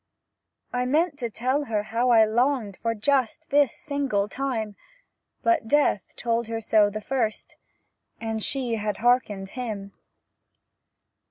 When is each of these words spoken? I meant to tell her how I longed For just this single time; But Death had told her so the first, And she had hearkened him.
I 0.73 0.85
meant 0.85 1.19
to 1.19 1.29
tell 1.29 1.65
her 1.65 1.83
how 1.83 2.09
I 2.09 2.25
longed 2.25 2.79
For 2.81 2.95
just 2.95 3.51
this 3.51 3.77
single 3.77 4.27
time; 4.27 4.75
But 5.43 5.67
Death 5.67 6.05
had 6.07 6.17
told 6.17 6.47
her 6.47 6.59
so 6.59 6.89
the 6.89 7.01
first, 7.01 7.55
And 8.19 8.41
she 8.41 8.77
had 8.77 8.97
hearkened 8.97 9.49
him. 9.49 9.93